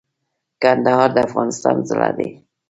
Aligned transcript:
کندهار 0.61 1.09
د 1.13 1.17
افغانستان 1.27 1.75
زړه 1.89 2.09
دي 2.17 2.29